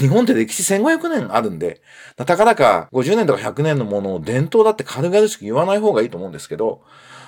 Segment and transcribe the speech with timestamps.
[0.00, 1.80] 日本って歴史1500年あるんで、
[2.16, 6.82] たかだか50年とか100年のものを伝統だって軽々しく言わない方がいいと思うんですけど、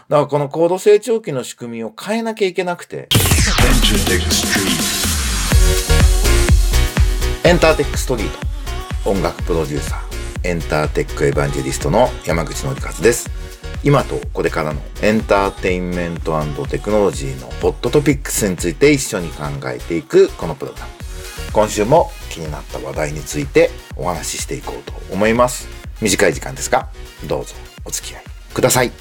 [0.08, 3.08] だからこの高度成長期の仕組みを変えなきゃいけなくて、
[7.44, 9.10] エンターテックストリート。
[9.10, 10.48] 音楽プロデューサー。
[10.48, 13.30] エンターテックエヴァンジェリストの山口のりかずです。
[13.82, 20.92] 今とこれからのエンターテインメントテクノロジーのホットトピックスについて一緒に考えていくこのプログラム。
[21.52, 25.68] 今週も気になった話題についてお話ししていこうと思います
[26.00, 26.88] 短い時間ですが
[27.26, 28.22] どうぞお付き合い
[28.54, 28.92] ください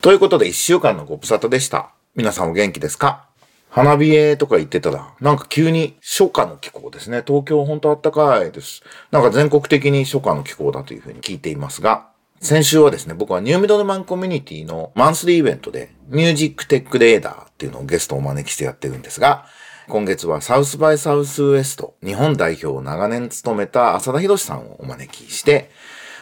[0.00, 3.28] ということで1週間のご無沙汰でした皆さんお元気ですか？
[3.68, 7.22] 花冷えとか言ってたら、なんか急に初夏の気候ですね。
[7.26, 8.82] 東京本当暖かいです。
[9.10, 12.08] なんか全国的に初夏の気候だというふうに聞いていますが、
[12.40, 19.44] 先週はですね、僕はニューミドルマンコミュニティのマンスリーイベントでミュージックテックレーダーっていうのをゲストをお招きしてやってるんですが、
[19.88, 25.70] 今月はサウスバイサウスウエスト日本代表を長年務めた浅田博さんをお招きして、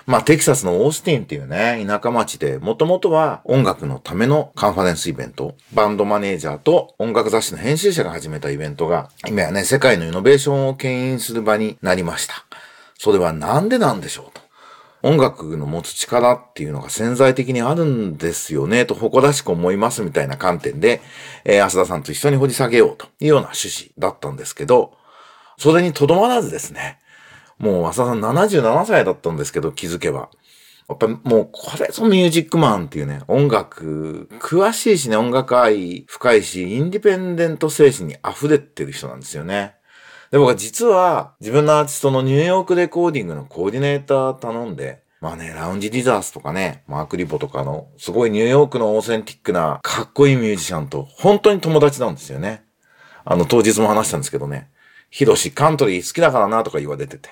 [0.07, 12.45] まあ、テキサスのオースティンっていうね、田舎町で、もともとは音楽のためのカンファレンスイベント、バンドマネージャーと音楽雑誌の編集者が始めたイベントが、今やね、世界のイノベーションを牽引する場になりました。
[12.99, 14.44] それはなんでなんでしょうと。
[15.05, 21.03] 音楽の持つ力っていうのが潜在的にあるんですよね、と誇らしく思いますみたいな観点で、
[21.45, 24.97] えー、浅田さんと一緒に掘り下げようというような趣旨だったんですけど、
[25.59, 27.01] それにとどまらずですね、
[27.59, 30.31] もう、浅田さん77歳だったんですけど、気づけば。
[30.89, 39.75] やっぱもう、これぞミュージックマンっていうね、音楽、詳しいしね、音楽愛深いし、インディペンデント精神に溢れてる人なんですよね。
[40.35, 52.65] で、僕は実は自分のアーティストのニューヨークレコーディングのコーディネーター頼んで、まあね、ラウンジディザースとかね、マークリボとかの、すごいニューヨークのオーセンティックな、かっこいいミュージシャンと、本当に友達なんですよね。
[53.25, 54.71] あの、当日も話したんですけどね、
[55.09, 57.29] ヒロシカントリー好きだからなとか言われてて。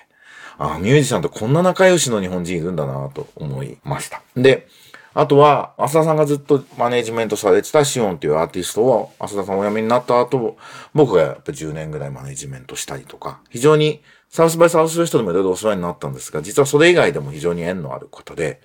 [0.58, 4.22] あミュージシャンとこんな仲良しの日本人いるんだなと思いました。
[4.36, 4.68] で、
[5.14, 10.56] あとは、浅田さんがずっとマネージメントされてたシオンっていうアーティストを、浅田さんお辞めになった後、
[10.94, 18.60] 僕がやっぱ10年ぐらいマネージメントしたりとか、非常にサウスバイサウスウェストでもいろいろお世話になったんですが、実はそれ以外でも非常に縁のある方で、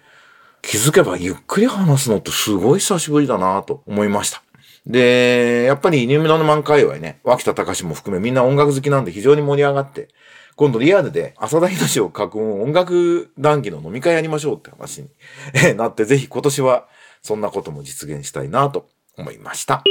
[0.61, 4.41] 気づけばゆっくり話すのってすごい久しぶりだなと思いました。
[4.85, 10.07] で、やっぱりニューミラの満開はね、脇田隆も含めみんな音楽好きなんで非常に盛り上がって、
[10.57, 15.09] 今度リアルで浅田博を囲む音楽談義の飲み会やりましょうって話に
[15.77, 16.87] なって、ぜひ今年は
[17.21, 19.83] そんなことも実現したいなと思いました。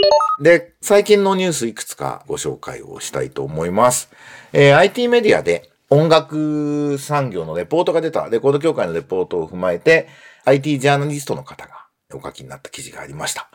[0.42, 4.10] で、最近のニュースいくつかご紹介をしたいと思います。
[4.52, 10.08] えー、IT メディアで音楽産業のレポートが出た、レコード協会のレポートを踏まえて、
[10.46, 13.48] IT ジャーナリストの方がお書きになった記事がありました。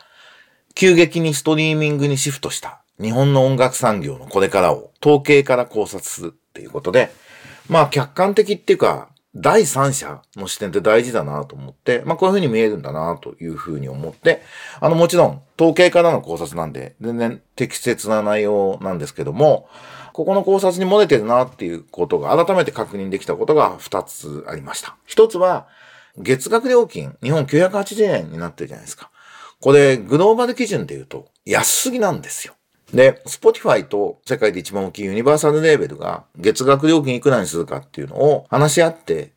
[0.74, 7.10] 急激にストリーミングにシフトした日本の音楽産業のこれからを統計から考察するっていうことで、
[7.68, 14.42] まあ客観的っていうか、第三者の視点って大事だなと思って、まあこういうふうに見えるんだなというふうに思って、
[14.80, 19.68] あのもちろん統計からの考察なんで、全然適切な内容なんですけども、
[20.12, 24.96] ここの考察に漏れてるなっていうことが改めて確認できたことが2つありました。
[25.08, 25.66] 1つは、
[26.18, 29.10] 月額料金、日本980円になってるじゃないですか。
[29.60, 32.54] これ、グローバル基準で言うと安すぎなんですよ。
[32.92, 39.32] で、Spotify と世界で一番大きいユニバーサルレーベルが月額料金いくらにするかっていうのを話し合って、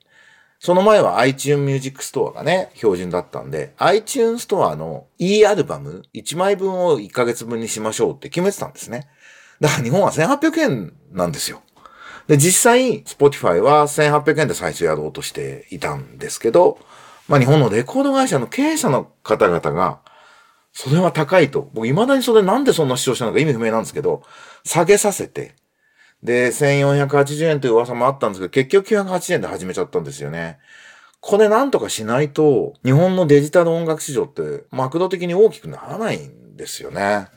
[0.60, 9.08] その前は iTunes Music Store がね、標準だったんで、iTunes Store の E アルバム1枚分を1ヶ月分にしましょうって決めてたんですね。
[9.60, 11.62] だから日本は1800円なんですよ。
[12.28, 16.80] で、実際、Spotify は1800円で再生やろうとしていたんですけど、
[17.28, 20.00] まあ日本のレコード会社の経営者の方々が、
[20.76, 21.70] それは高いと。
[21.74, 24.24] 僕、未だにそれなんでそんな主張したのか意味不明なんですけど、
[24.66, 25.56] 下げさせて、
[26.22, 30.60] で、1480円という噂もあったんですけど、結局980円で始めちゃったんですよね。
[31.22, 37.30] これなんとかしないと、日本のデジタル音楽市場って、マクド的に大きくならないんですよね。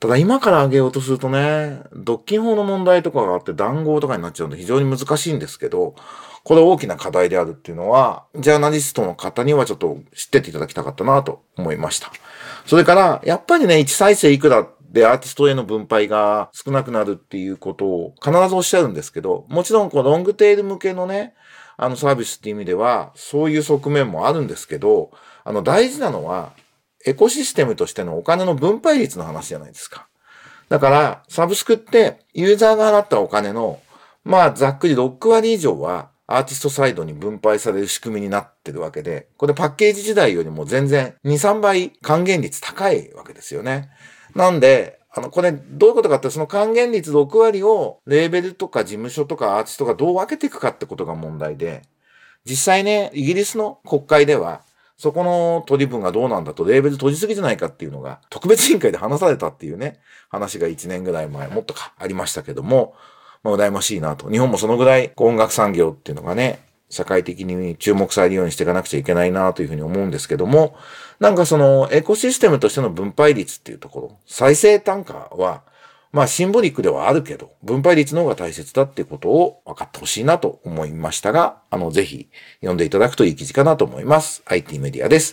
[0.00, 5.94] ただ今から上げようとするとね、独禁法の問題とかがあって談合とかになっちゃうんで非常に難しいんですけど、
[6.42, 12.10] これ大きな課題であるっていうのは、ジャーナリストの方にはちょっと知ってていただきたかったなと思いました。
[12.66, 21.34] それから、やっぱりね、1再生いくらでアーティストへの分配が少なくなるっていうことを必ずおっしゃるんですけど、もちろんこのロングテール向けのね、
[21.76, 25.10] あのサービスっていう意味では、そういう側面もあるんですけど、
[25.44, 26.52] あの大事なのは、
[27.04, 30.06] エコシステムとしてのお金の分配率の話じゃないですか。
[30.68, 33.80] だから、サブスクってユーザーが払ったお金の、
[34.24, 43.90] まあざっくり6割以上はアーティストサイドに分配される仕組みになってるわけで、これパッケージ時代よりも全然2、3倍還元率高いわけですよね。
[44.34, 51.82] なんで、あの、これ、どういうことかって、その還元率6割を、レーベルとか事務所とかアーティストがどう分けていくかってことが問題で、
[52.46, 54.62] 実際ね、イギリスの国会では、
[54.96, 60.00] そこの取り分がどうなんだと、レーベル閉じすぎじゃないかっていうのが、特別委員会で話されたっていうね、
[60.30, 62.94] 話が1年ぐらい前、もっとか、ありましたけども、
[63.42, 64.30] まあ、羨ましいなと。
[64.30, 66.60] 日本もそのぐらい音楽産業っていうのがね、
[66.92, 70.76] 社会的に注目されるようにしていかなくちゃいけないなというふうに思うんですけども、
[71.20, 75.62] なんかそのエコシステムとしての分配率っていうところ、再生単価は、
[76.12, 82.28] まあシンボリックではあるけど、分配率の方が大切だっていうことを分かってほしいなと思いましたが、あの、ぜひ
[82.60, 84.42] 読んでいただくといい記事かなと思います。
[84.44, 85.32] IT メディアです。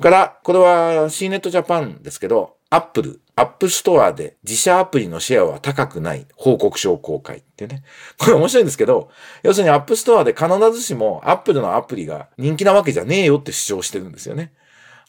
[0.00, 7.84] から、これは C ネットジャパンですけど、アップル、 App Store で自社アプリのシェアは高くない報告書を公開ってね。
[8.18, 9.10] これ面白いんですけど、
[9.44, 14.52] 要するに App Store で必ずしもアップルのアプリが人気なわけじゃねえよって主張してるんですよね。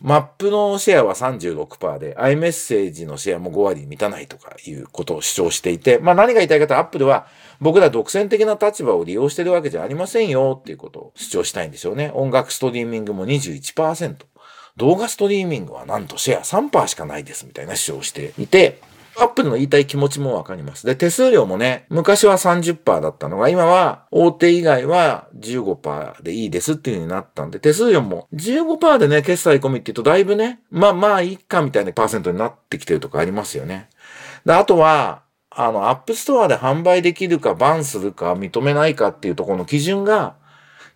[0.01, 7.25] マップのシェアは36%で、iMessage のシェアも5割満たないとかいうことを主張していて、まあ何が言いたいかとアップルは
[7.59, 12.11] 僕ら独占的な立場を利用してるわけじゃありませんよっていうことを主張したいんでしょうね。
[12.13, 14.17] 音楽ストリーミングも21%。
[14.79, 18.81] 動画ストリーミングはなんとシェア3%しかないですみたいな主張をしていて、
[19.17, 20.85] アップルの言いたい気持ちもわかります。
[20.85, 33.89] で、手数料もね、昔は30%だったのが、今は大手以外は15%でいいですっていう風になったんで、手数料も15%でね、決済込みって言うとだいぶね、まあまあいいかみたいなパーセントになってきてるとかありますよね。
[34.45, 40.35] で、あとは、あの、 App Store で販売できるか、バンするか、認めないかっていうところの基準が、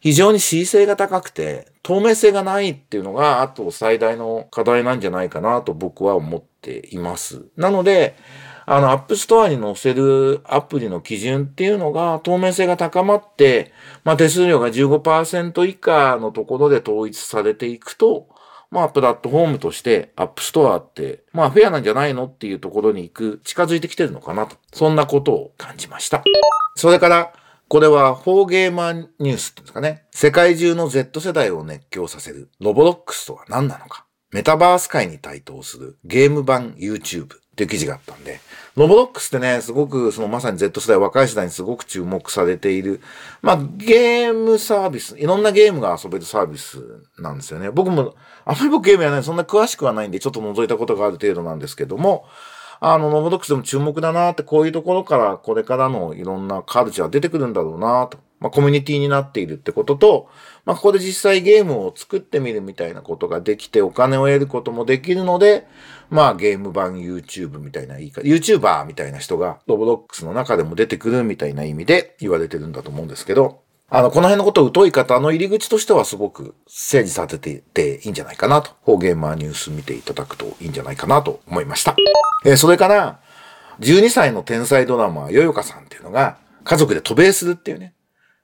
[0.03, 7.45] 非常に恣意性が高くて、透明性がないっていうのが、あと最大の課題なんじゃないかなと僕は思っています。
[7.55, 8.17] なので、
[8.65, 13.71] あの、 App Store に載せるアプリの基準っていうのが透明性が高まって、
[14.03, 18.27] まあ手数料が15%以下のところで統一されていくと、
[18.71, 24.57] まあプラットフォームとして App Store って、まあフェアなんじゃないのっていうところに行く、近づいてきてるのかなと。
[24.73, 26.25] そんなことを感じました。
[26.75, 27.33] それから、
[27.73, 30.03] これは、4Gamer ニュースっていうんですかね。
[30.11, 34.05] 世界中の Z 世代を熱狂させる Roblox とは何なのか。
[34.29, 38.41] メタバース界に台頭するゲーム版 YouTube っていう記事があったんで、
[38.75, 43.01] ロボロックスってね、すごく、そのまさに Z 世代、若い世代にすごく注目されている、
[43.41, 46.77] まあ、ゲームサービス、いろんなゲームが遊べるサービス
[47.17, 47.71] なんですよね。
[47.71, 48.13] 僕も、
[48.45, 52.27] あんまり僕ゲームやないそんな詳しくはないんで、ちょっと覗いたことがある程度なんですけども、
[52.79, 58.17] あの、ノブドックスでも注目だなって、こういうところからこれからのいろんなカルチャー出てくるんだろうなと。
[58.43, 60.29] まあ、コミュニティになっているってことと、
[60.65, 65.65] まあ、ここで実際ゲームを作ってみるみたいなことができて、お金を得ることもできるので、
[66.09, 73.62] まあ、ゲーム版 YouTube みたいな言い方、YouTuber みたいな人が、ロボドックスの中でも出てくるみたいな意味で言われてるんだと思うんですけど、
[73.95, 81.95] あの、この辺のことを疎い方の入り口としてはすごく整理されていていいんじゃないかなと、4Gamer ニュース見ていただくといいんじゃないかなと思いました。
[82.43, 83.19] えー、それから、
[83.81, 87.93] 12歳の天才ドラマー、ヨヨカさんっていうのが、家族で渡米するっていうね。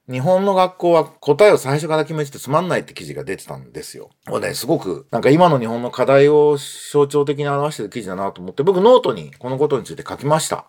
[0.07, 4.11] 日本の学校は答えを最初から決めててつまんないって記事が出てたんですよ。
[4.27, 6.57] これね、すごく、なんか今の日本の課題を
[6.91, 10.65] 象徴的に表してる記事だなと思って、僕ノートにこのことについて書きました。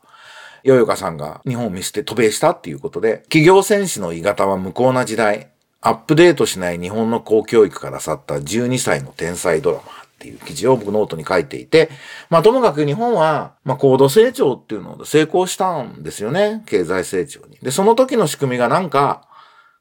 [0.63, 9.85] ヨヨカさんが日本を見捨て渡米したっていうことで、企業戦士の鋳型は無効な時代、アップデートしない日本の公教育から去った12歳の天才ドラマーっ
[10.19, 11.89] ていう記事を僕ノートに書いていて、
[12.29, 16.63] まあともかく日本は、まあ高度成長っていうので成功したんですよね。
[16.67, 17.57] 経済成長に。
[17.63, 19.27] で、その時の仕組みがなんか、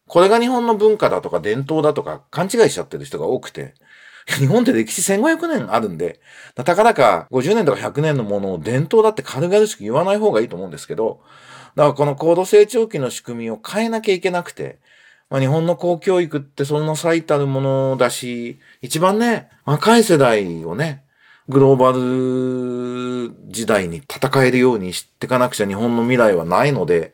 [0.08, 3.76] これが日本の文化だとか伝統だとか勘違いしちゃってる人が多くて、
[4.28, 6.20] 日本って歴史1500年あるんで、
[6.56, 11.22] たかだか50年とか100年のものを伝統だって軽々しく言わない方がいいと思うんですけど、
[11.76, 14.80] だからこの高度成長期の仕組みを変えなきゃいけなくて、
[15.30, 21.04] まあ、日本の公教育ってそんな最たるものだし、一番ね、若い世代をね、
[21.48, 27.14] グローバル時代に戦えるようにしていかなくちゃ日本の未来はないので、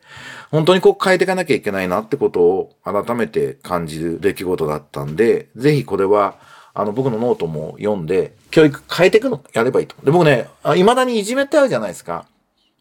[0.50, 6.38] 本当にこう変えていかなきゃいけないなってことを改めて感じる出来事だったんで、ぜひこれは、
[6.78, 9.96] あの、僕のノートも読んで、教育変えていくのやればいいと。
[10.04, 12.26] で、僕ね、未だにいじめってあるじゃないですか。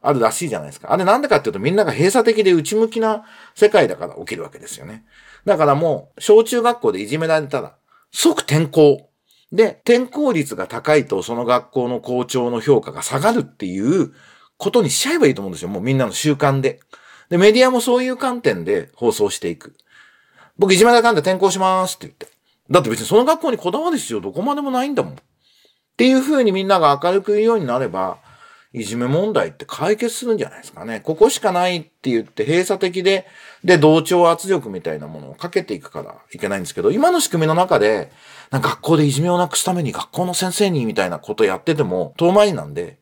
[0.02, 0.92] あるらしいじゃないですか。
[0.92, 3.24] あれなんでかっていうとみんなが閉鎖的で内向きな
[3.56, 5.06] 世界だから起きるわけですよね。
[5.46, 7.78] だからもう、小中学校でいじめられたら、
[8.12, 9.10] 即転校。
[9.54, 14.12] で、転校率が高いとその学校の校長の評価が下がるっていう
[14.58, 15.70] ことにしちゃえばいいと思うんですよ。
[15.70, 16.82] もうみんなの習慣で。
[17.30, 19.78] で、メディアもそういう観点で放送していく。
[20.58, 22.35] 僕いじめられたんで転校しますって言って。
[22.70, 25.14] だって別にその学校にこだわる必要どこまでもないんだもん。
[25.14, 25.18] っ
[25.98, 28.18] ていう風にみんなが明るく言うようになれば、
[28.74, 31.00] いじめ問題って解決するんじゃないですかね。
[31.00, 33.26] ここしかないって言って閉鎖的で、
[33.64, 38.12] で、同調圧力みたいなものをかけていくからいけないんですけど、今の仕組みの中で、
[38.52, 43.00] 学校でいじめをなくすために学校の先生にみたいなことやってても遠回りなんで、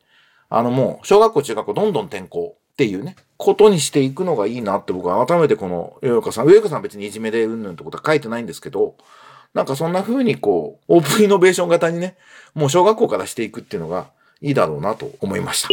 [0.48, 8.94] あのもう、小学校、中学校、どんどん転校っていうね、ことにしていくのがいいなって僕は改めてこの、上岡さん、上岡さん別にいじめでうんぬんってことは書いてないんですけど、
[9.54, 12.16] なんかそんな風にこう、オープンイノベーション型にね、
[12.54, 14.08] もう小学校からしていくっていうのが
[14.40, 15.68] いいだろうなと思いました。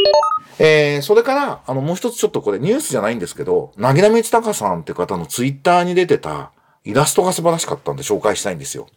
[0.59, 6.51] えー、それから、あの、もう一つちょっとこれニュースじゃないんですけど、なぎらみつたかさんって方のツイッターに出てた
[6.83, 8.88] イラストが素晴らしかったんで紹介したいんですよ。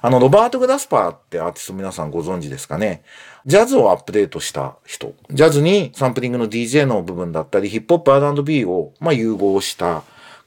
[0.00, 3.02] あの、ロバート・グラスパーってアーティスト皆さんご存知ですかね。
[3.46, 5.14] ジャズをアップデートした人。
[5.30, 10.02] ジャズにサンプリングの DJ の部分だったり、ヒップホップ R&B を、まあ、融合した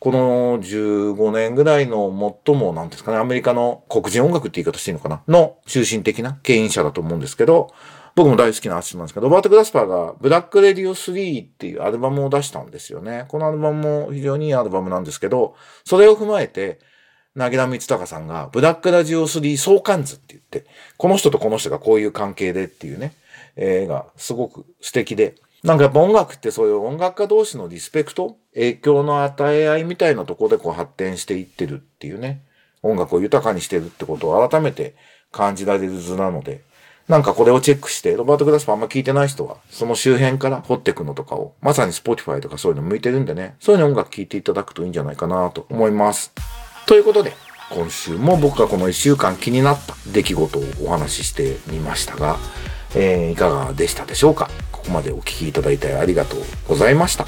[0.05, 2.13] この15年ぐらいの
[2.45, 5.23] 最も、なんですかね、アメリカの黒人音楽って言い方していいのかな？
[5.27, 7.73] の中心的な牽引者だと思うんですけど、
[8.13, 13.25] 僕も大好きなアーティストなんですけど、ロバート・グラスパーがブラック・レディオ3っていうアルバムを出したんですよね。
[13.29, 16.77] このアルバムも非常にいいアルバムなんですけど、それを踏まえて、
[17.33, 23.15] なぎらみつたかさんが、ブラックラジオ3相関図って言って、この人とこの人がこういう関係でっていうね、
[23.55, 25.33] 映画、すごく素敵で、
[25.65, 32.43] なんかやっぱ音楽ってそういう音楽家同士のリスペクト、影響の与え合いみたいなところでこう発展していってるっていうね、
[32.83, 34.93] 音楽を豊かにしてるってことを改めて
[35.31, 36.61] 感じられる図なので、
[37.07, 46.31] なんかこれをチェックして、ロバート・グラスパーあんま聞いてない人は、その周辺から掘っていくのとかを、まさに Spotify とかそういうの向いてるんでね、そういうの音楽聴いていただくといいんじゃないかなと思います。
[46.85, 47.33] ということで、
[47.71, 52.37] 今週も僕がこの一週間気になった出来事をお話ししてみましたが、
[52.95, 54.49] えー、いかがでしたでしょうか？
[54.85, 57.25] ここまでお聴きいただいてありがとうございました。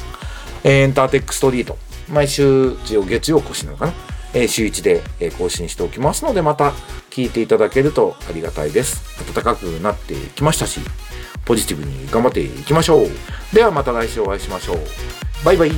[0.64, 1.78] エンターテックストリート、
[2.10, 2.76] 毎週
[3.08, 3.94] 月曜更新なのかな、
[4.34, 5.02] え、週1で
[5.38, 6.74] 更新しておきますので、また
[7.10, 9.02] 聞いていただけるとありがたいです。
[9.34, 10.80] 暖かくなってきましたし、
[11.46, 13.10] ポジティブに頑張っていきましょう。
[13.54, 14.78] ではまた来週お会いしましょう。
[15.44, 15.72] バイバイ。